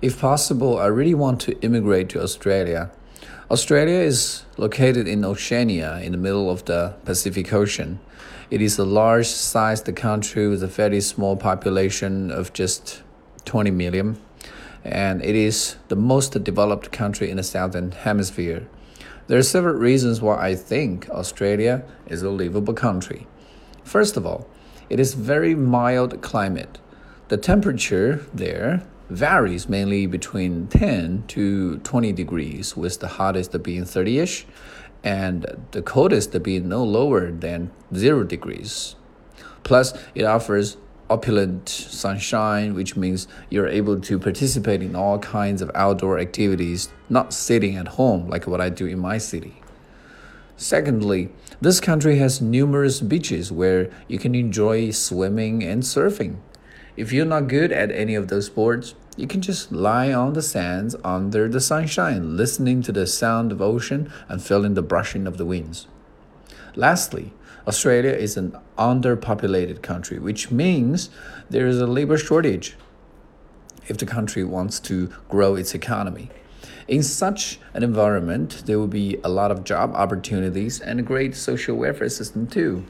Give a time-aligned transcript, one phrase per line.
[0.00, 2.92] If possible, I really want to immigrate to Australia.
[3.50, 7.98] Australia is located in Oceania in the middle of the Pacific Ocean.
[8.48, 13.02] It is a large sized country with a very small population of just
[13.44, 14.20] 20 million,
[14.84, 18.68] and it is the most developed country in the Southern Hemisphere.
[19.26, 23.26] There are several reasons why I think Australia is a livable country.
[23.82, 24.46] First of all,
[24.88, 26.78] it is very mild climate.
[27.28, 34.18] The temperature there varies mainly between 10 to 20 degrees, with the hottest being 30
[34.18, 34.46] ish
[35.04, 38.96] and the coldest being no lower than 0 degrees.
[39.62, 40.78] Plus, it offers
[41.10, 47.34] opulent sunshine, which means you're able to participate in all kinds of outdoor activities, not
[47.34, 49.60] sitting at home like what I do in my city.
[50.56, 51.28] Secondly,
[51.60, 56.38] this country has numerous beaches where you can enjoy swimming and surfing.
[56.98, 60.42] If you're not good at any of those sports, you can just lie on the
[60.42, 65.36] sands under the sunshine, listening to the sound of ocean and feeling the brushing of
[65.36, 65.86] the winds.
[66.74, 67.32] Lastly,
[67.68, 71.08] Australia is an underpopulated country, which means
[71.48, 72.76] there is a labor shortage
[73.86, 76.30] if the country wants to grow its economy.
[76.88, 81.36] In such an environment, there will be a lot of job opportunities and a great
[81.36, 82.84] social welfare system too.